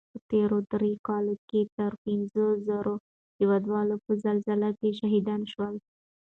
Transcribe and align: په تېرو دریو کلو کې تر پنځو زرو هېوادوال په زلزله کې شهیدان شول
په 0.11 0.17
تېرو 0.31 0.57
دریو 0.71 1.03
کلو 1.07 1.33
کې 1.49 1.61
تر 1.77 1.91
پنځو 2.05 2.45
زرو 2.67 2.95
هېوادوال 3.39 3.89
په 4.05 4.11
زلزله 4.23 4.69
کې 4.79 4.89
شهیدان 4.99 5.41
شول 5.51 5.75